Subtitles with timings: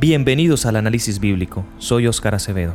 [0.00, 1.66] Bienvenidos al análisis bíblico.
[1.76, 2.72] Soy Óscar Acevedo.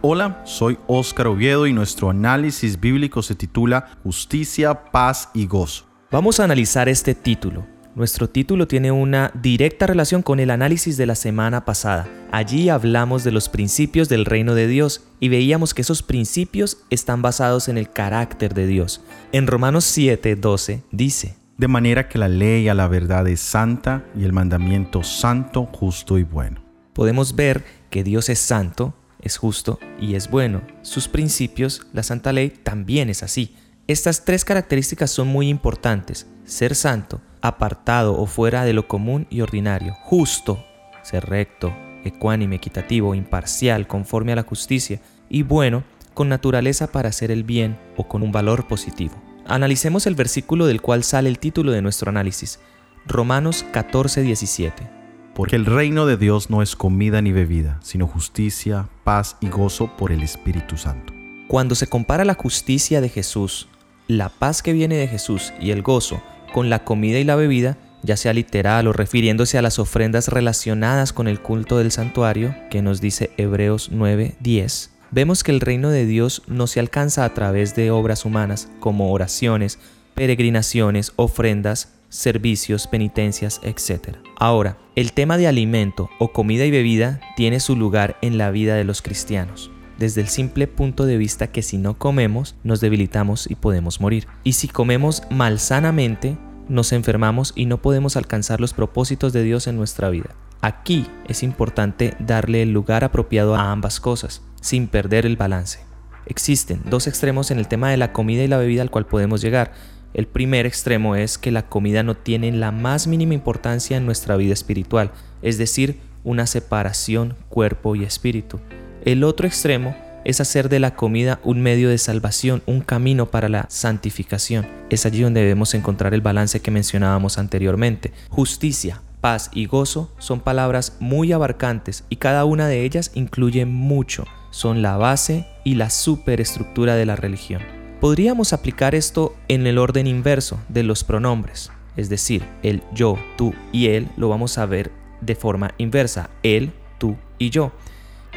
[0.00, 5.86] Hola, soy Óscar Oviedo y nuestro análisis bíblico se titula Justicia, paz y gozo.
[6.12, 7.66] Vamos a analizar este título.
[7.96, 12.06] Nuestro título tiene una directa relación con el análisis de la semana pasada.
[12.30, 17.22] Allí hablamos de los principios del reino de Dios y veíamos que esos principios están
[17.22, 19.02] basados en el carácter de Dios.
[19.32, 24.22] En Romanos 7:12 dice, de manera que la ley a la verdad es santa y
[24.22, 26.67] el mandamiento santo, justo y bueno.
[26.98, 30.62] Podemos ver que Dios es santo, es justo y es bueno.
[30.82, 33.54] Sus principios, la santa ley, también es así.
[33.86, 36.26] Estas tres características son muy importantes.
[36.44, 39.94] Ser santo, apartado o fuera de lo común y ordinario.
[40.02, 40.66] Justo,
[41.04, 45.00] ser recto, ecuánime, equitativo, imparcial, conforme a la justicia.
[45.28, 49.14] Y bueno, con naturaleza para hacer el bien o con un valor positivo.
[49.46, 52.58] Analicemos el versículo del cual sale el título de nuestro análisis,
[53.06, 54.97] Romanos 14, 17.
[55.38, 59.88] Porque el reino de Dios no es comida ni bebida, sino justicia, paz y gozo
[59.96, 61.12] por el Espíritu Santo.
[61.46, 63.68] Cuando se compara la justicia de Jesús,
[64.08, 66.20] la paz que viene de Jesús y el gozo
[66.52, 71.12] con la comida y la bebida, ya sea literal o refiriéndose a las ofrendas relacionadas
[71.12, 75.90] con el culto del santuario, que nos dice Hebreos 9, 10, vemos que el reino
[75.90, 79.78] de Dios no se alcanza a través de obras humanas como oraciones,
[80.14, 84.16] peregrinaciones, ofrendas, servicios, penitencias, etc.
[84.38, 88.74] Ahora, el tema de alimento o comida y bebida tiene su lugar en la vida
[88.74, 93.50] de los cristianos desde el simple punto de vista que si no comemos nos debilitamos
[93.50, 94.26] y podemos morir.
[94.44, 99.76] Y si comemos malsanamente, nos enfermamos y no podemos alcanzar los propósitos de Dios en
[99.76, 100.34] nuestra vida.
[100.60, 105.80] Aquí es importante darle el lugar apropiado a ambas cosas sin perder el balance.
[106.26, 109.40] Existen dos extremos en el tema de la comida y la bebida al cual podemos
[109.40, 109.72] llegar.
[110.14, 114.36] El primer extremo es que la comida no tiene la más mínima importancia en nuestra
[114.36, 115.10] vida espiritual,
[115.42, 118.60] es decir, una separación cuerpo y espíritu.
[119.04, 123.48] El otro extremo es hacer de la comida un medio de salvación, un camino para
[123.48, 124.66] la santificación.
[124.90, 128.12] Es allí donde debemos encontrar el balance que mencionábamos anteriormente.
[128.28, 134.24] Justicia, paz y gozo son palabras muy abarcantes y cada una de ellas incluye mucho
[134.50, 137.77] son la base y la superestructura de la religión.
[138.00, 143.54] Podríamos aplicar esto en el orden inverso de los pronombres, es decir, el yo, tú
[143.72, 147.72] y él lo vamos a ver de forma inversa, él, tú y yo.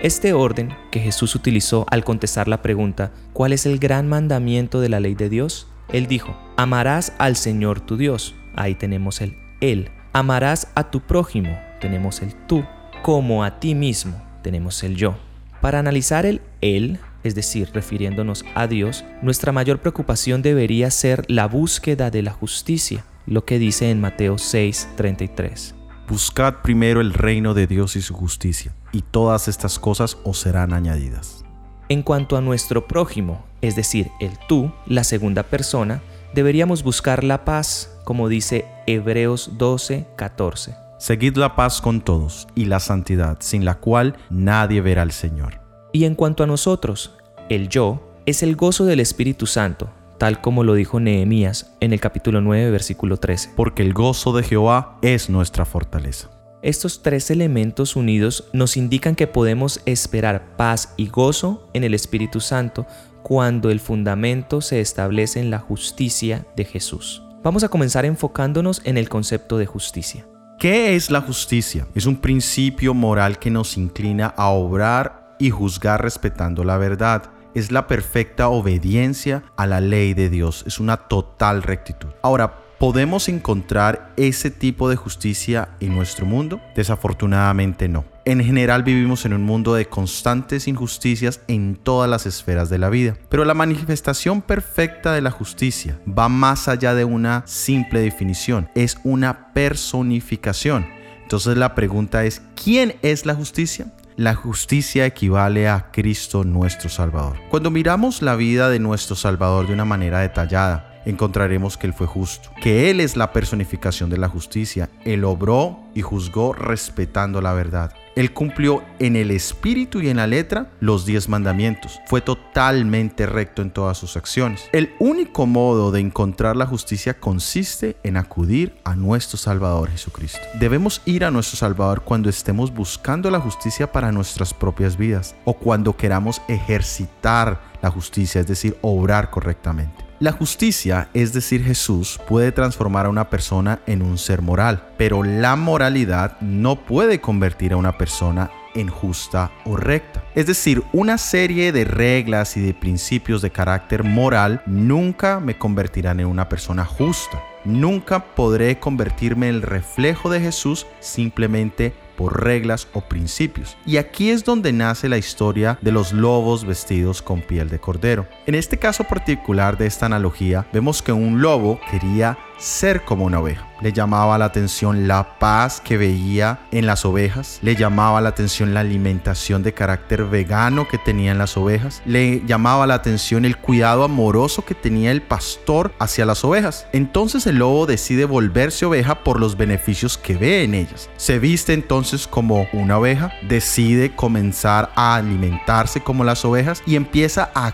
[0.01, 4.89] Este orden que Jesús utilizó al contestar la pregunta, ¿cuál es el gran mandamiento de
[4.89, 5.67] la ley de Dios?
[5.89, 8.33] Él dijo, amarás al Señor tu Dios.
[8.55, 9.91] Ahí tenemos el él.
[10.11, 11.57] Amarás a tu prójimo.
[11.79, 12.65] Tenemos el tú.
[13.03, 14.21] Como a ti mismo.
[14.41, 15.15] Tenemos el yo.
[15.61, 21.47] Para analizar el Él, es decir, refiriéndonos a Dios, nuestra mayor preocupación debería ser la
[21.47, 25.75] búsqueda de la justicia, lo que dice en Mateo 6:33.
[26.07, 30.73] Buscad primero el reino de Dios y su justicia, y todas estas cosas os serán
[30.73, 31.45] añadidas.
[31.89, 36.01] En cuanto a nuestro prójimo, es decir, el tú, la segunda persona,
[36.33, 40.75] deberíamos buscar la paz, como dice Hebreos 12:14.
[40.99, 45.60] Seguid la paz con todos y la santidad, sin la cual nadie verá al Señor.
[45.93, 47.17] Y en cuanto a nosotros,
[47.49, 51.99] el yo es el gozo del Espíritu Santo, tal como lo dijo Nehemías en el
[51.99, 53.51] capítulo 9, versículo 13.
[53.57, 56.29] Porque el gozo de Jehová es nuestra fortaleza.
[56.61, 62.39] Estos tres elementos unidos nos indican que podemos esperar paz y gozo en el Espíritu
[62.39, 62.85] Santo
[63.23, 67.23] cuando el fundamento se establece en la justicia de Jesús.
[67.43, 70.25] Vamos a comenzar enfocándonos en el concepto de justicia.
[70.59, 71.87] ¿Qué es la justicia?
[71.95, 77.31] Es un principio moral que nos inclina a obrar y juzgar respetando la verdad.
[77.55, 80.63] Es la perfecta obediencia a la ley de Dios.
[80.67, 82.09] Es una total rectitud.
[82.21, 86.61] Ahora, ¿podemos encontrar ese tipo de justicia en nuestro mundo?
[86.75, 88.05] Desafortunadamente no.
[88.23, 92.89] En general vivimos en un mundo de constantes injusticias en todas las esferas de la
[92.89, 98.69] vida, pero la manifestación perfecta de la justicia va más allá de una simple definición,
[98.75, 100.85] es una personificación.
[101.23, 103.87] Entonces la pregunta es, ¿quién es la justicia?
[104.21, 107.37] La justicia equivale a Cristo nuestro Salvador.
[107.49, 112.07] Cuando miramos la vida de nuestro Salvador de una manera detallada, encontraremos que Él fue
[112.07, 114.89] justo, que Él es la personificación de la justicia.
[115.05, 117.93] Él obró y juzgó respetando la verdad.
[118.15, 121.99] Él cumplió en el espíritu y en la letra los diez mandamientos.
[122.07, 124.67] Fue totalmente recto en todas sus acciones.
[124.73, 130.39] El único modo de encontrar la justicia consiste en acudir a nuestro Salvador Jesucristo.
[130.59, 135.53] Debemos ir a nuestro Salvador cuando estemos buscando la justicia para nuestras propias vidas o
[135.53, 140.10] cuando queramos ejercitar la justicia, es decir, obrar correctamente.
[140.21, 145.23] La justicia, es decir, Jesús, puede transformar a una persona en un ser moral, pero
[145.23, 150.23] la moralidad no puede convertir a una persona en justa o recta.
[150.35, 156.19] Es decir, una serie de reglas y de principios de carácter moral nunca me convertirán
[156.19, 157.41] en una persona justa.
[157.65, 163.77] Nunca podré convertirme en el reflejo de Jesús simplemente por reglas o principios.
[163.85, 168.27] Y aquí es donde nace la historia de los lobos vestidos con piel de cordero.
[168.45, 173.39] En este caso particular de esta analogía, vemos que un lobo quería ser como una
[173.39, 173.67] oveja.
[173.81, 178.75] Le llamaba la atención la paz que veía en las ovejas, le llamaba la atención
[178.75, 184.03] la alimentación de carácter vegano que tenían las ovejas, le llamaba la atención el cuidado
[184.03, 186.85] amoroso que tenía el pastor hacia las ovejas.
[186.93, 191.09] Entonces el lobo decide volverse oveja por los beneficios que ve en ellas.
[191.17, 197.49] Se viste entonces como una oveja, decide comenzar a alimentarse como las ovejas y empieza
[197.55, 197.73] a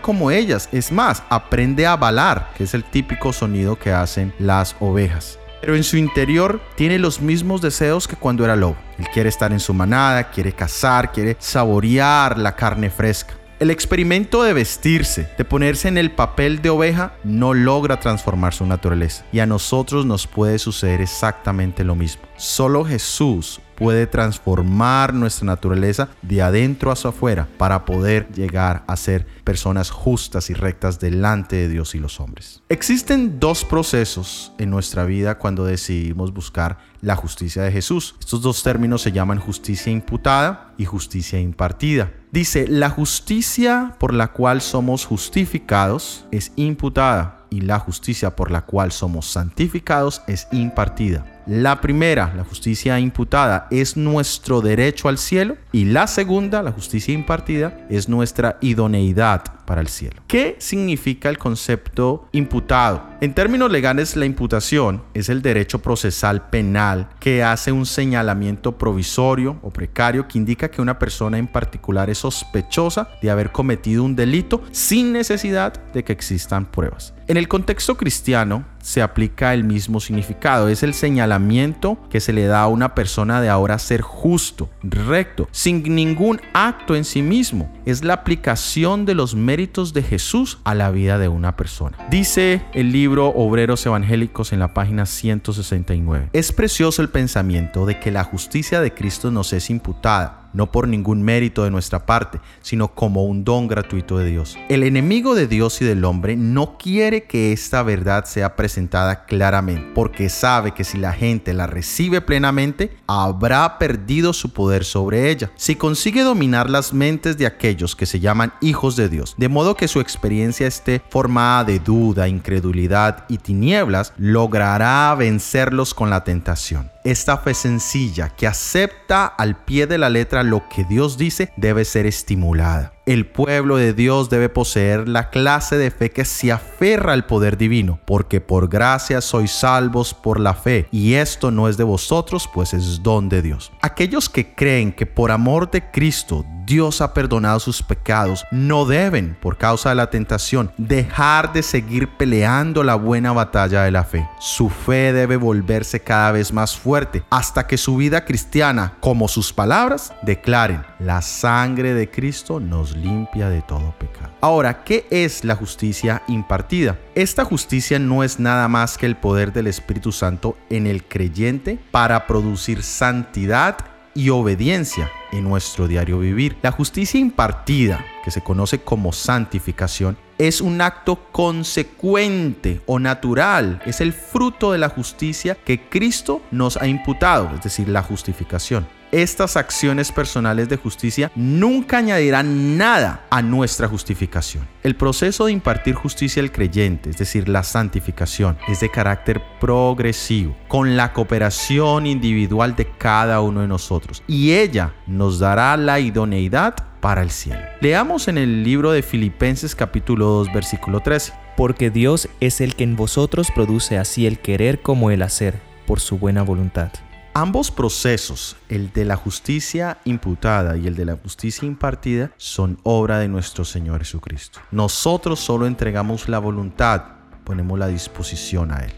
[0.00, 0.68] como ellas.
[0.72, 5.38] Es más, aprende a balar, que es el típico sonido que hacen las ovejas.
[5.60, 8.76] Pero en su interior tiene los mismos deseos que cuando era lobo.
[8.98, 13.34] Él quiere estar en su manada, quiere cazar, quiere saborear la carne fresca.
[13.58, 18.66] El experimento de vestirse, de ponerse en el papel de oveja, no logra transformar su
[18.66, 19.24] naturaleza.
[19.32, 22.22] Y a nosotros nos puede suceder exactamente lo mismo.
[22.36, 29.26] Solo Jesús puede transformar nuestra naturaleza de adentro hacia afuera para poder llegar a ser
[29.44, 32.62] personas justas y rectas delante de Dios y los hombres.
[32.68, 38.16] Existen dos procesos en nuestra vida cuando decidimos buscar la justicia de Jesús.
[38.18, 42.12] Estos dos términos se llaman justicia imputada y justicia impartida.
[42.32, 48.62] Dice, la justicia por la cual somos justificados es imputada y la justicia por la
[48.62, 51.35] cual somos santificados es impartida.
[51.46, 57.14] La primera, la justicia imputada, es nuestro derecho al cielo y la segunda, la justicia
[57.14, 60.22] impartida, es nuestra idoneidad para el cielo.
[60.26, 63.04] ¿Qué significa el concepto imputado?
[63.20, 69.60] En términos legales, la imputación es el derecho procesal penal que hace un señalamiento provisorio
[69.62, 74.16] o precario que indica que una persona en particular es sospechosa de haber cometido un
[74.16, 77.14] delito sin necesidad de que existan pruebas.
[77.28, 82.46] En el contexto cristiano se aplica el mismo significado, es el señalamiento que se le
[82.46, 87.68] da a una persona de ahora ser justo, recto, sin ningún acto en sí mismo.
[87.84, 91.98] Es la aplicación de los méritos de Jesús a la vida de una persona.
[92.10, 96.28] Dice el libro Obreros Evangélicos en la página 169.
[96.32, 100.88] Es precioso el pensamiento de que la justicia de Cristo nos es imputada no por
[100.88, 104.58] ningún mérito de nuestra parte, sino como un don gratuito de Dios.
[104.68, 109.92] El enemigo de Dios y del hombre no quiere que esta verdad sea presentada claramente,
[109.94, 115.50] porque sabe que si la gente la recibe plenamente, habrá perdido su poder sobre ella.
[115.56, 119.76] Si consigue dominar las mentes de aquellos que se llaman hijos de Dios, de modo
[119.76, 126.90] que su experiencia esté formada de duda, incredulidad y tinieblas, logrará vencerlos con la tentación.
[127.06, 131.84] Esta fe sencilla que acepta al pie de la letra lo que Dios dice debe
[131.84, 132.95] ser estimulada.
[133.06, 137.56] El pueblo de Dios debe poseer la clase de fe que se aferra al poder
[137.56, 142.50] divino, porque por gracia sois salvos por la fe, y esto no es de vosotros,
[142.52, 143.70] pues es don de Dios.
[143.80, 149.38] Aquellos que creen que por amor de Cristo Dios ha perdonado sus pecados, no deben,
[149.40, 154.28] por causa de la tentación, dejar de seguir peleando la buena batalla de la fe.
[154.40, 159.52] Su fe debe volverse cada vez más fuerte hasta que su vida cristiana, como sus
[159.52, 164.32] palabras, declaren, la sangre de Cristo nos limpia de todo pecado.
[164.40, 166.98] Ahora, ¿qué es la justicia impartida?
[167.14, 171.78] Esta justicia no es nada más que el poder del Espíritu Santo en el creyente
[171.90, 173.76] para producir santidad
[174.14, 176.56] y obediencia en nuestro diario vivir.
[176.62, 184.00] La justicia impartida, que se conoce como santificación, es un acto consecuente o natural, es
[184.00, 188.86] el fruto de la justicia que Cristo nos ha imputado, es decir, la justificación
[189.22, 194.66] estas acciones personales de justicia nunca añadirán nada a nuestra justificación.
[194.82, 200.56] El proceso de impartir justicia al creyente, es decir, la santificación, es de carácter progresivo,
[200.68, 206.74] con la cooperación individual de cada uno de nosotros, y ella nos dará la idoneidad
[207.00, 207.60] para el cielo.
[207.80, 211.32] Leamos en el libro de Filipenses capítulo 2 versículo 13.
[211.56, 215.54] Porque Dios es el que en vosotros produce así el querer como el hacer,
[215.86, 216.90] por su buena voluntad.
[217.38, 223.18] Ambos procesos, el de la justicia imputada y el de la justicia impartida, son obra
[223.18, 224.60] de nuestro Señor Jesucristo.
[224.70, 227.02] Nosotros solo entregamos la voluntad,
[227.44, 228.94] ponemos la disposición a Él.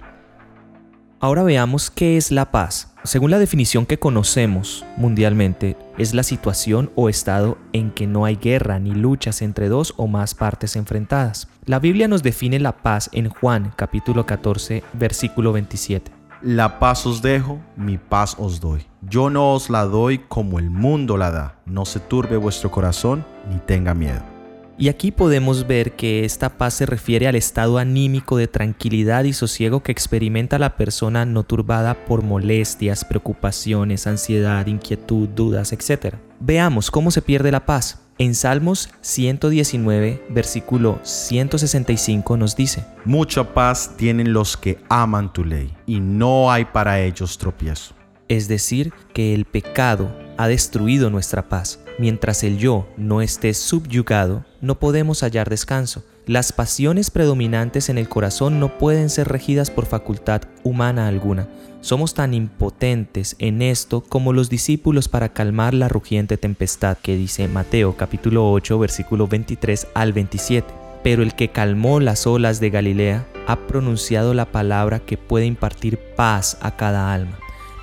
[1.18, 2.95] Ahora veamos qué es la paz.
[3.02, 8.37] Según la definición que conocemos mundialmente, es la situación o estado en que no hay
[8.37, 11.49] guerra ni luchas entre dos o más partes enfrentadas.
[11.64, 16.17] La Biblia nos define la paz en Juan capítulo 14 versículo 27.
[16.42, 18.87] La paz os dejo, mi paz os doy.
[19.02, 21.59] Yo no os la doy como el mundo la da.
[21.66, 24.38] No se turbe vuestro corazón ni tenga miedo.
[24.80, 29.32] Y aquí podemos ver que esta paz se refiere al estado anímico de tranquilidad y
[29.32, 36.14] sosiego que experimenta la persona no turbada por molestias, preocupaciones, ansiedad, inquietud, dudas, etc.
[36.38, 38.04] Veamos cómo se pierde la paz.
[38.18, 45.75] En Salmos 119, versículo 165 nos dice, Mucha paz tienen los que aman tu ley,
[45.87, 47.94] y no hay para ellos tropiezo.
[48.28, 51.80] Es decir, que el pecado ha destruido nuestra paz.
[51.99, 56.04] Mientras el yo no esté subyugado, no podemos hallar descanso.
[56.26, 61.49] Las pasiones predominantes en el corazón no pueden ser regidas por facultad humana alguna.
[61.80, 67.49] Somos tan impotentes en esto como los discípulos para calmar la rugiente tempestad que dice
[67.49, 70.66] Mateo capítulo 8 versículo 23 al 27.
[71.02, 75.99] Pero el que calmó las olas de Galilea ha pronunciado la palabra que puede impartir
[76.16, 77.38] paz a cada alma.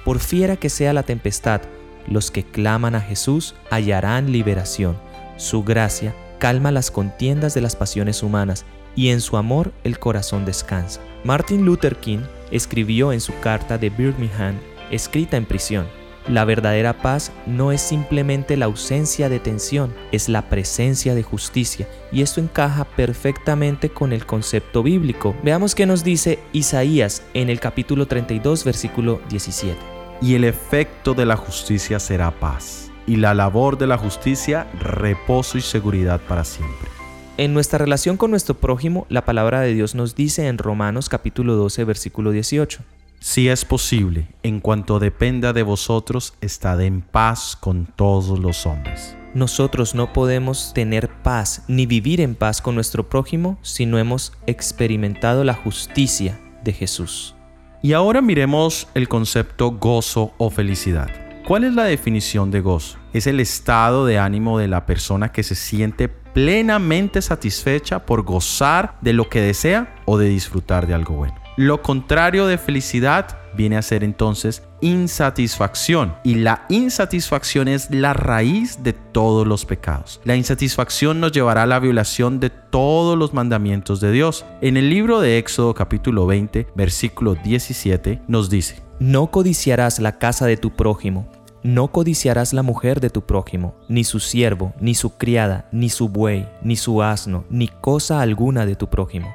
[0.06, 1.62] Por fiera que sea la tempestad,
[2.08, 4.98] los que claman a Jesús hallarán liberación.
[5.38, 10.46] Su gracia calma las contiendas de las pasiones humanas y en su amor el corazón
[10.46, 11.02] descansa.
[11.24, 12.20] Martin Luther King
[12.52, 14.56] escribió en su carta de Birmingham,
[14.92, 15.86] escrita en prisión,
[16.28, 21.88] la verdadera paz no es simplemente la ausencia de tensión, es la presencia de justicia.
[22.12, 25.36] Y esto encaja perfectamente con el concepto bíblico.
[25.44, 29.95] Veamos qué nos dice Isaías en el capítulo 32, versículo 17.
[30.22, 35.58] Y el efecto de la justicia será paz, y la labor de la justicia reposo
[35.58, 36.90] y seguridad para siempre.
[37.38, 41.56] En nuestra relación con nuestro prójimo, la palabra de Dios nos dice en Romanos capítulo
[41.56, 42.80] 12, versículo 18.
[43.20, 49.18] Si es posible, en cuanto dependa de vosotros, estad en paz con todos los hombres.
[49.34, 54.32] Nosotros no podemos tener paz ni vivir en paz con nuestro prójimo si no hemos
[54.48, 57.36] experimentado la justicia de Jesús.
[57.82, 61.10] Y ahora miremos el concepto gozo o felicidad.
[61.48, 62.98] ¿Cuál es la definición de gozo?
[63.14, 68.98] Es el estado de ánimo de la persona que se siente plenamente satisfecha por gozar
[69.02, 71.36] de lo que desea o de disfrutar de algo bueno.
[71.56, 78.84] Lo contrario de felicidad viene a ser entonces insatisfacción y la insatisfacción es la raíz
[78.84, 80.22] de todos los pecados.
[80.24, 84.46] La insatisfacción nos llevará a la violación de todos los mandamientos de Dios.
[84.62, 90.46] En el libro de Éxodo capítulo 20 versículo 17 nos dice, No codiciarás la casa
[90.46, 91.30] de tu prójimo
[91.66, 96.10] no codiciarás la mujer de tu prójimo, ni su siervo, ni su criada, ni su
[96.10, 99.34] buey, ni su asno, ni cosa alguna de tu prójimo.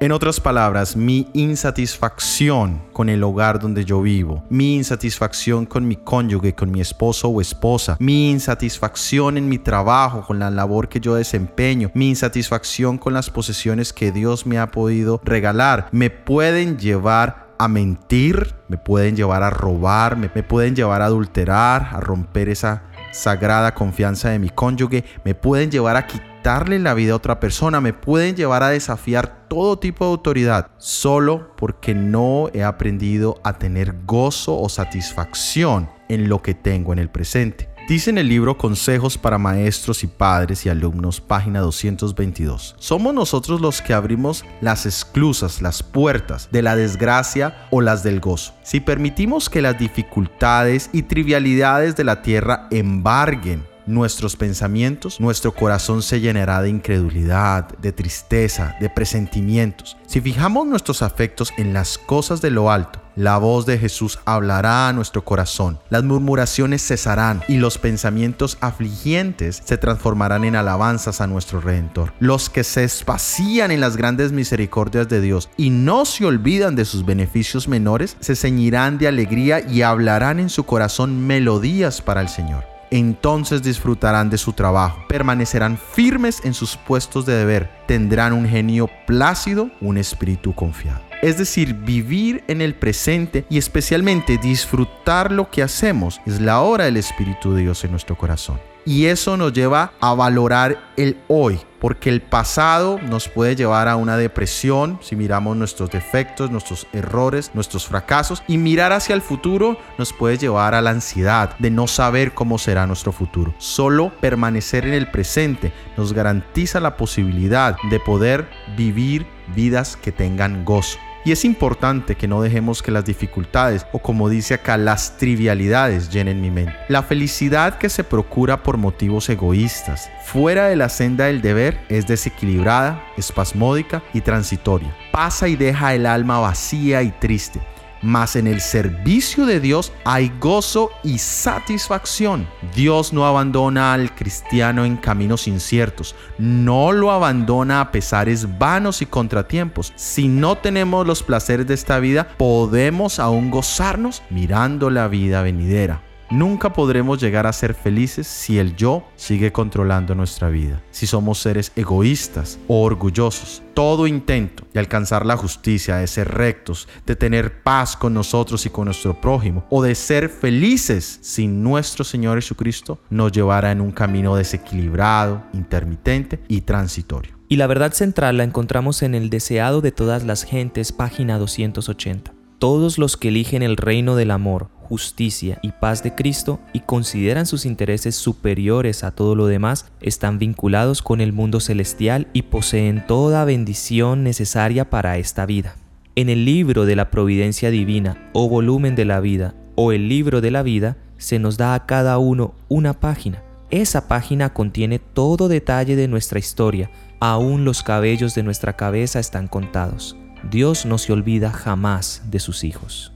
[0.00, 5.96] En otras palabras, mi insatisfacción con el hogar donde yo vivo, mi insatisfacción con mi
[5.96, 11.00] cónyuge, con mi esposo o esposa, mi insatisfacción en mi trabajo, con la labor que
[11.00, 16.78] yo desempeño, mi insatisfacción con las posesiones que Dios me ha podido regalar, me pueden
[16.78, 22.48] llevar a mentir, me pueden llevar a robar, me, pueden llevar a adulterar, a romper
[22.48, 26.06] esa sagrada confianza de mi cónyuge, me pueden llevar a
[26.48, 30.70] quitarle la vida a otra persona, me pueden llevar a desafiar todo tipo de autoridad,
[30.78, 37.00] solo porque no he aprendido a tener gozo o satisfacción en lo que tengo en
[37.00, 37.68] el presente.
[37.86, 42.76] Dice en el libro Consejos para Maestros y Padres y Alumnos, página 222.
[42.78, 48.20] Somos nosotros los que abrimos las esclusas, las puertas de la desgracia o las del
[48.20, 48.54] gozo.
[48.62, 56.02] Si permitimos que las dificultades y trivialidades de la tierra embarguen nuestros pensamientos, nuestro corazón
[56.02, 59.96] se llenará de incredulidad, de tristeza, de presentimientos.
[60.06, 64.88] Si fijamos nuestros afectos en las cosas de lo alto, la voz de Jesús hablará
[64.88, 71.26] a nuestro corazón, las murmuraciones cesarán y los pensamientos afligientes se transformarán en alabanzas a
[71.26, 72.12] nuestro Redentor.
[72.20, 76.84] Los que se espacían en las grandes misericordias de Dios y no se olvidan de
[76.84, 82.28] sus beneficios menores, se ceñirán de alegría y hablarán en su corazón melodías para el
[82.28, 88.48] Señor entonces disfrutarán de su trabajo, permanecerán firmes en sus puestos de deber, tendrán un
[88.48, 91.00] genio plácido, un espíritu confiado.
[91.20, 96.84] Es decir, vivir en el presente y especialmente disfrutar lo que hacemos es la hora
[96.84, 98.60] del Espíritu de Dios en nuestro corazón.
[98.88, 103.96] Y eso nos lleva a valorar el hoy, porque el pasado nos puede llevar a
[103.96, 109.76] una depresión si miramos nuestros defectos, nuestros errores, nuestros fracasos, y mirar hacia el futuro
[109.98, 113.54] nos puede llevar a la ansiedad de no saber cómo será nuestro futuro.
[113.58, 120.64] Solo permanecer en el presente nos garantiza la posibilidad de poder vivir vidas que tengan
[120.64, 120.98] gozo.
[121.24, 126.10] Y es importante que no dejemos que las dificultades o como dice acá, las trivialidades
[126.10, 126.74] llenen mi mente.
[126.88, 132.06] La felicidad que se procura por motivos egoístas, fuera de la senda del deber, es
[132.06, 134.94] desequilibrada, espasmódica y transitoria.
[135.12, 137.60] Pasa y deja el alma vacía y triste
[138.02, 142.46] mas en el servicio de Dios hay gozo y satisfacción.
[142.74, 149.06] Dios no abandona al cristiano en caminos inciertos, no lo abandona a pesares vanos y
[149.06, 149.92] contratiempos.
[149.96, 156.07] Si no tenemos los placeres de esta vida, podemos aún gozarnos mirando la vida venidera.
[156.30, 161.38] Nunca podremos llegar a ser felices si el yo sigue controlando nuestra vida, si somos
[161.38, 163.62] seres egoístas o orgullosos.
[163.72, 168.70] Todo intento de alcanzar la justicia, de ser rectos, de tener paz con nosotros y
[168.70, 173.92] con nuestro prójimo, o de ser felices sin nuestro Señor Jesucristo, nos llevará en un
[173.92, 177.38] camino desequilibrado, intermitente y transitorio.
[177.48, 182.37] Y la verdad central la encontramos en el deseado de todas las gentes, página 280.
[182.58, 187.44] Todos los que eligen el reino del amor justicia y paz de Cristo y consideran
[187.44, 193.06] sus intereses superiores a todo lo demás, están vinculados con el mundo celestial y poseen
[193.06, 195.76] toda bendición necesaria para esta vida.
[196.16, 200.40] En el libro de la providencia divina o volumen de la vida o el libro
[200.40, 203.42] de la vida se nos da a cada uno una página.
[203.70, 209.48] Esa página contiene todo detalle de nuestra historia, aún los cabellos de nuestra cabeza están
[209.48, 210.16] contados.
[210.50, 213.12] Dios no se olvida jamás de sus hijos.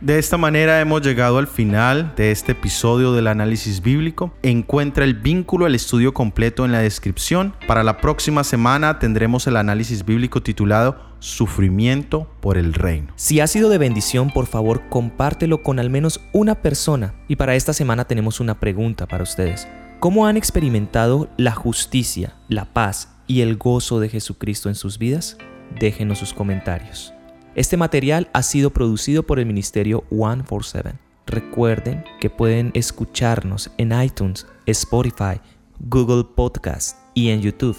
[0.00, 4.34] De esta manera hemos llegado al final de este episodio del análisis bíblico.
[4.42, 7.54] Encuentra el vínculo al estudio completo en la descripción.
[7.68, 13.12] Para la próxima semana tendremos el análisis bíblico titulado Sufrimiento por el Reino.
[13.14, 17.14] Si ha sido de bendición, por favor compártelo con al menos una persona.
[17.28, 19.68] Y para esta semana tenemos una pregunta para ustedes.
[20.00, 25.38] ¿Cómo han experimentado la justicia, la paz y el gozo de Jesucristo en sus vidas?
[25.78, 27.12] Déjenos sus comentarios.
[27.54, 30.98] Este material ha sido producido por el Ministerio 147.
[31.26, 35.40] Recuerden que pueden escucharnos en iTunes, Spotify,
[35.78, 37.76] Google Podcast y en YouTube.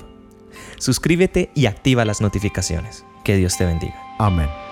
[0.78, 3.06] Suscríbete y activa las notificaciones.
[3.24, 3.96] Que Dios te bendiga.
[4.20, 4.62] Amén.